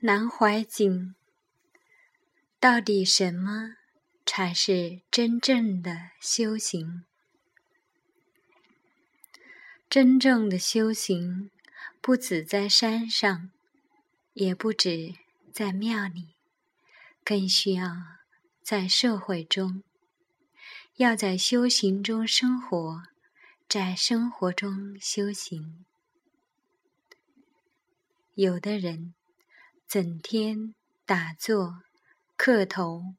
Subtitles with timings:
[0.00, 1.16] 南怀瑾，
[2.60, 3.74] 到底什么
[4.24, 7.02] 才是真正的修行？
[9.90, 11.50] 真正的修行，
[12.00, 13.50] 不止在山上，
[14.34, 15.14] 也不止
[15.52, 16.36] 在庙里，
[17.24, 17.96] 更需要
[18.62, 19.82] 在社会中。
[20.94, 23.02] 要在修行中生活，
[23.68, 25.84] 在生活中修行。
[28.34, 29.14] 有的人。
[29.88, 30.74] 整天
[31.06, 31.82] 打坐、
[32.36, 33.14] 磕头、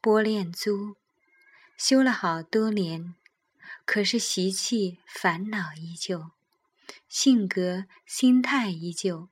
[0.00, 0.96] 拨练珠，
[1.78, 3.14] 修了好多年，
[3.84, 6.32] 可是习气、烦恼依旧，
[7.08, 9.28] 性格、心态依旧，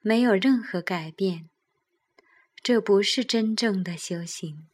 [0.00, 1.48] 没有任何改变。
[2.60, 4.66] 这不是真正的修行。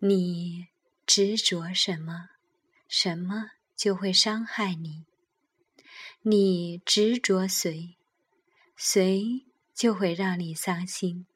[0.00, 0.68] 你
[1.06, 2.28] 执着什么，
[2.86, 5.06] 什么就会伤害你。
[6.20, 7.94] 你执着谁？
[8.80, 11.26] 谁就会让你伤心？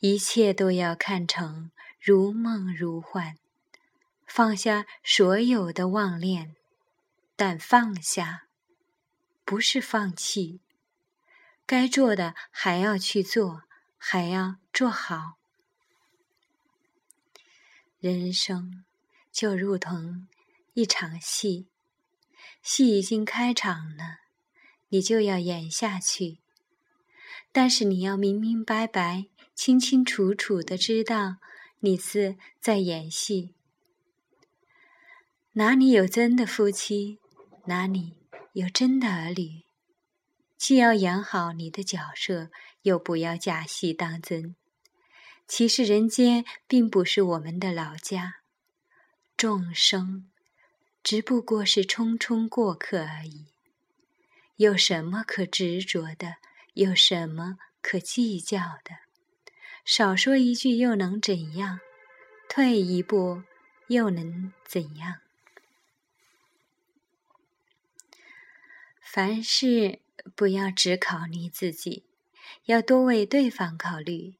[0.00, 3.36] 一切都要看成如梦如幻，
[4.26, 6.56] 放下所有的妄念。
[7.36, 8.46] 但放下，
[9.44, 10.62] 不是放弃，
[11.66, 13.64] 该做的还要去做，
[13.98, 15.36] 还要做好。
[17.98, 18.86] 人生
[19.30, 20.28] 就如同
[20.72, 21.68] 一场戏，
[22.62, 24.23] 戏已经开场了。
[24.94, 26.38] 你就要演下去，
[27.50, 31.38] 但是你要明明白白、清清楚楚的知道
[31.80, 33.52] 你是在演戏。
[35.54, 37.18] 哪里有真的夫妻？
[37.64, 38.14] 哪里
[38.52, 39.64] 有真的儿女？
[40.56, 44.54] 既要演好你的角色，又不要假戏当真。
[45.48, 48.36] 其实人间并不是我们的老家，
[49.36, 50.30] 众生
[51.02, 53.46] 只不过是匆匆过客而已。
[54.56, 56.36] 有什么可执着的？
[56.74, 58.98] 有什么可计较的？
[59.84, 61.78] 少说一句又能怎样？
[62.48, 63.44] 退一步
[63.88, 65.20] 又能怎样？
[69.00, 70.00] 凡事
[70.34, 72.04] 不要只考虑自己，
[72.64, 74.34] 要多为对方考虑。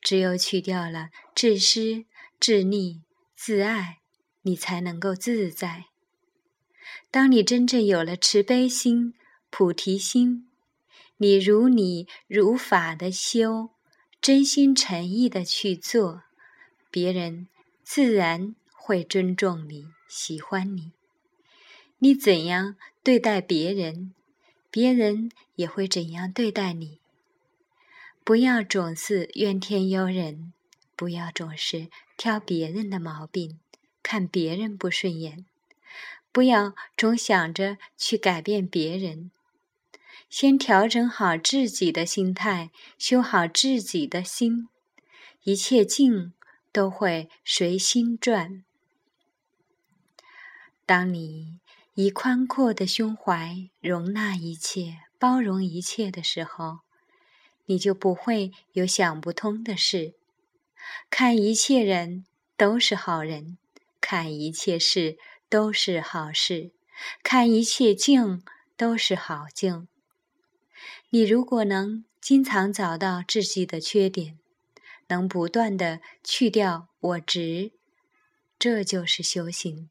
[0.00, 2.04] 只有去掉了自私、
[2.40, 3.02] 自利、
[3.36, 4.00] 自爱，
[4.42, 5.86] 你才能够自在。
[7.10, 9.14] 当你真正有了慈悲心。
[9.56, 10.48] 菩提心，
[11.16, 13.70] 你如你如法的修，
[14.20, 16.24] 真心诚意的去做，
[16.90, 17.46] 别人
[17.84, 20.90] 自然会尊重你、喜欢你。
[21.98, 24.12] 你怎样对待别人，
[24.72, 26.98] 别人也会怎样对待你。
[28.24, 30.52] 不要总是怨天尤人，
[30.96, 33.60] 不要总是挑别人的毛病，
[34.02, 35.46] 看别人不顺眼，
[36.32, 39.30] 不要总想着去改变别人。
[40.36, 44.68] 先调整好自己的心态，修好自己的心，
[45.44, 46.32] 一切境
[46.72, 48.64] 都会随心转。
[50.84, 51.60] 当你
[51.94, 56.80] 以宽阔的胸怀容纳一切、包容一切的时候，
[57.66, 60.14] 你就不会有想不通的事。
[61.08, 63.56] 看一切人都是好人，
[64.00, 65.16] 看一切事
[65.48, 66.72] 都是好事，
[67.22, 68.42] 看一切境
[68.76, 69.86] 都是好境。
[71.14, 74.36] 你如果能经常找到自己的缺点，
[75.06, 77.70] 能不断的去掉我执，
[78.58, 79.88] 这就是修行。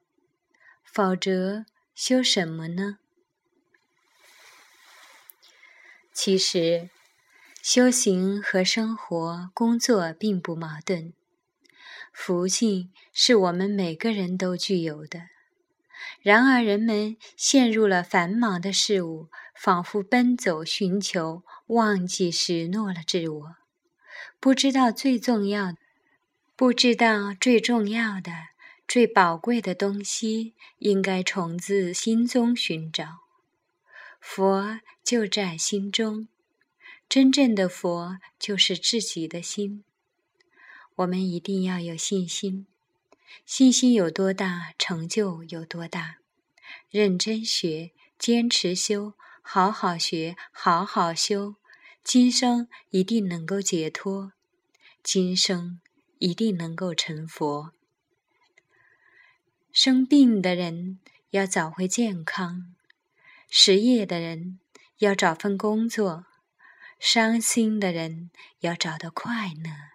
[0.83, 1.63] 否则
[1.95, 2.97] 修什么呢？
[6.12, 6.89] 其实，
[7.62, 11.13] 修行和生活、工作并不矛盾。
[12.12, 15.32] 福气是我们每个人都具有的。
[16.21, 23.55] 然而，人们陷入了繁忙的事物，仿佛奔走寻求，忘记失落了自我。
[24.39, 25.75] 不知道最重要，
[26.56, 28.31] 不知道最重要的、
[28.88, 33.19] 最宝贵的东西，应该从自心中寻找。
[34.19, 36.27] 佛就在心中，
[37.09, 39.83] 真正的佛就是自己的心。
[40.95, 42.68] 我们一定要有信心。
[43.45, 46.17] 信心有多大，成就有多大。
[46.89, 51.55] 认真学，坚持修，好好学，好好修，
[52.03, 54.33] 今生一定能够解脱，
[55.01, 55.81] 今生
[56.19, 57.71] 一定能够成佛。
[59.71, 60.99] 生病的人
[61.31, 62.75] 要找回健康，
[63.49, 64.59] 失业的人
[64.99, 66.25] 要找份工作，
[66.99, 68.29] 伤心的人
[68.59, 69.93] 要找到快乐，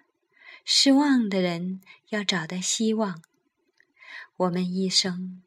[0.71, 1.81] 失望的人
[2.11, 3.23] 要找到希望。
[4.37, 5.43] 我们一生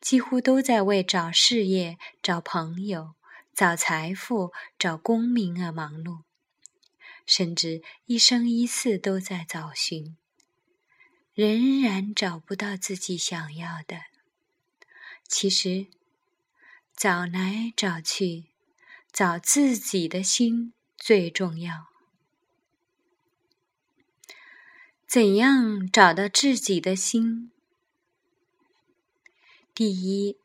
[0.00, 3.16] 几乎都在为找事业、找朋友、
[3.52, 6.22] 找财富、找功名而忙碌，
[7.26, 10.16] 甚至一生一世都在找寻，
[11.34, 14.04] 仍然找不到自己想要的。
[15.28, 15.88] 其实，
[16.96, 18.46] 找来找去，
[19.12, 21.95] 找自己的心最重要。
[25.06, 27.52] 怎样找到自己的心？
[29.72, 30.36] 第一，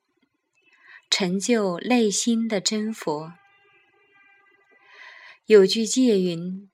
[1.09, 3.33] 成就内心的真佛。
[5.47, 6.69] 有句偈云：“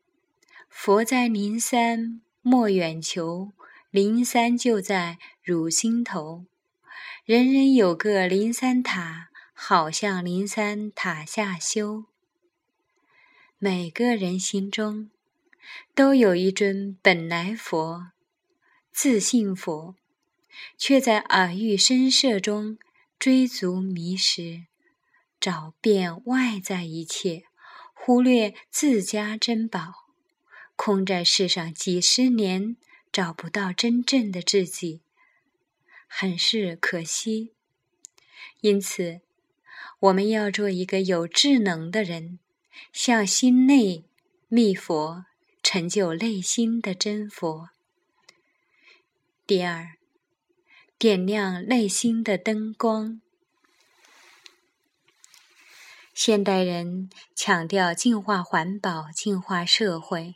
[0.67, 3.53] 佛在灵山莫远求，
[3.89, 6.45] 灵山就在汝心头。
[7.23, 12.03] 人人有个灵山塔，好像灵山塔下修。”
[13.57, 15.09] 每个人心中。
[15.93, 18.11] 都有一尊本来佛，
[18.91, 19.95] 自信佛，
[20.77, 22.77] 却在耳欲声色中
[23.19, 24.65] 追逐迷失，
[25.39, 27.43] 找遍外在一切，
[27.93, 30.07] 忽略自家珍宝，
[30.75, 32.75] 空在世上几十年，
[33.11, 35.01] 找不到真正的自己，
[36.07, 37.53] 很是可惜。
[38.61, 39.21] 因此，
[39.99, 42.39] 我们要做一个有智能的人，
[42.91, 44.05] 向心内
[44.47, 45.26] 觅佛。
[45.69, 47.71] 成就内心的真佛。
[49.45, 49.97] 第二，
[50.97, 53.21] 点亮内心的灯光。
[56.13, 60.35] 现代人强调净化环保、净化社会，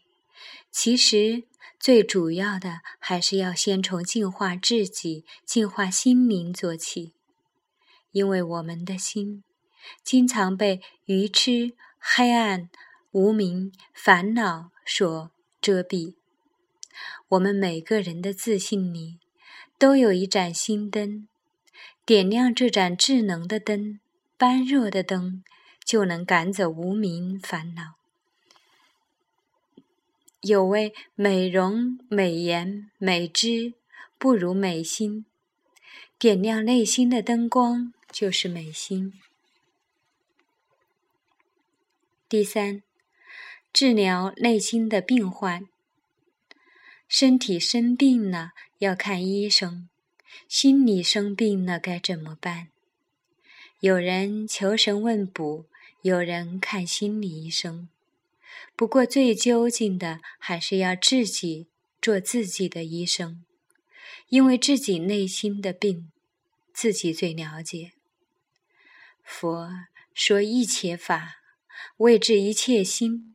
[0.70, 1.44] 其实
[1.80, 7.14] 最主要的还是要先从净化自己、净化心灵做起，
[8.12, 9.46] 因为我们的心
[10.04, 12.70] 经常被愚痴、黑暗。
[13.14, 16.16] 无名烦恼所遮蔽，
[17.30, 19.20] 我们每个人的自信里
[19.80, 21.30] 都有一盏心灯，
[22.06, 24.02] 点亮这盏智能的灯，
[24.38, 25.46] 般若的灯，
[25.86, 27.96] 就能赶走无名烦恼。
[30.42, 33.74] 有位美容、美颜、美姿
[34.18, 35.26] 不如美心，
[36.20, 39.14] 点亮内心的灯光就是美心。
[42.28, 42.84] 第三。
[43.74, 45.68] 治疗内心的病患，
[47.08, 49.90] 身体生病了要看医生，
[50.48, 52.68] 心理生病了该怎么办？
[53.80, 55.66] 有人求神问卜，
[56.02, 57.88] 有人看心理医生。
[58.76, 61.68] 不过最究竟的还是要自己
[62.02, 63.44] 做自己的医生，
[64.28, 66.12] 因为自己内心的病，
[66.74, 67.94] 自己最了解。
[69.24, 69.70] 佛
[70.14, 71.38] 说一切法，
[71.98, 73.31] 为治一切心。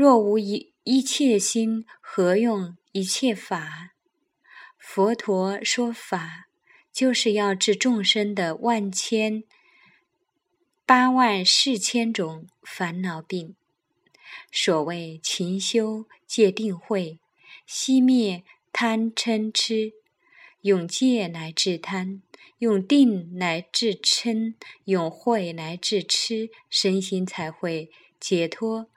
[0.00, 3.90] 若无一一切心，何用一切法？
[4.78, 6.46] 佛陀说法，
[6.90, 9.44] 就是要治众生的万千
[10.86, 13.56] 八万四千种烦恼病。
[14.50, 17.20] 所谓勤修戒定慧，
[17.68, 18.42] 熄灭
[18.72, 19.92] 贪嗔痴，
[20.62, 22.22] 用戒来治贪，
[22.56, 24.54] 用定来治嗔，
[24.84, 28.88] 用慧来治痴，身心才会解脱。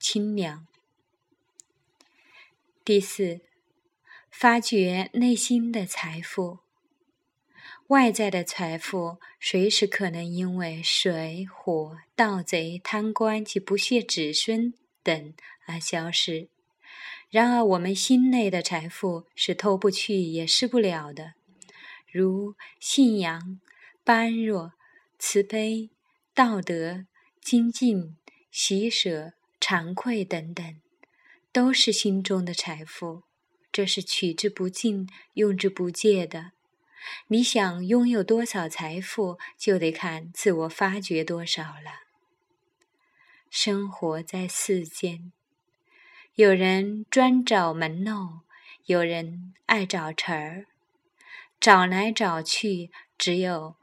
[0.00, 0.66] 清凉。
[2.82, 3.42] 第四，
[4.30, 6.60] 发掘内心的财富。
[7.88, 14.72] 外在的财富随时可能因为水、火、盗贼、贪官及不屑子孙
[15.02, 15.34] 等
[15.66, 16.48] 而消失。
[17.28, 21.34] 然而，我们心内的财富是偷不去也失不了的，
[22.10, 23.60] 如信仰、
[24.02, 24.72] 般若、
[25.18, 25.90] 慈悲、
[26.32, 27.04] 道德、
[27.42, 28.16] 精进、
[28.50, 29.34] 喜舍。
[29.70, 30.80] 惭愧等等，
[31.52, 33.22] 都是心中的财富，
[33.70, 36.50] 这是取之不尽、用之不竭的。
[37.28, 42.00] 你想拥有多少财富，就得看自我发掘多少了。
[43.48, 45.30] 生活在世间，
[46.34, 48.40] 有人专找门路，
[48.86, 50.66] 有人爱找茬儿，
[51.60, 53.76] 找来找去，只有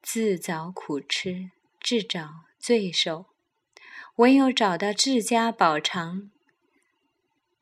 [0.00, 3.31] 自找苦吃，自找罪受。
[4.16, 6.30] 唯有找到自家宝藏、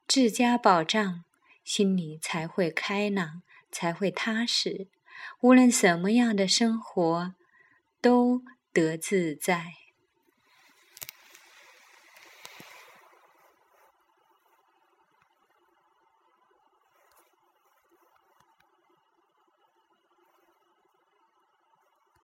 [0.09, 1.25] 自家宝藏，
[1.65, 4.89] 心里才会开朗，才会踏实。
[5.43, 7.35] 无论什么样的生活，
[8.01, 8.43] 都
[8.73, 9.80] 得自在。